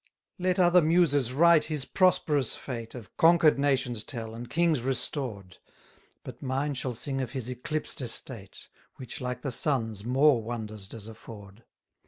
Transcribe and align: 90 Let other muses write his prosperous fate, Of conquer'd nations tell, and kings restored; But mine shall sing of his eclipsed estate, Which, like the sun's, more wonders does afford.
90 0.39 0.49
Let 0.59 0.65
other 0.65 0.81
muses 0.81 1.31
write 1.31 1.65
his 1.65 1.85
prosperous 1.85 2.55
fate, 2.55 2.95
Of 2.95 3.15
conquer'd 3.17 3.59
nations 3.59 4.03
tell, 4.03 4.33
and 4.33 4.49
kings 4.49 4.81
restored; 4.81 5.57
But 6.23 6.41
mine 6.41 6.73
shall 6.73 6.95
sing 6.95 7.21
of 7.21 7.33
his 7.33 7.49
eclipsed 7.51 8.01
estate, 8.01 8.67
Which, 8.95 9.21
like 9.21 9.43
the 9.43 9.51
sun's, 9.51 10.03
more 10.03 10.41
wonders 10.41 10.87
does 10.87 11.07
afford. 11.07 11.65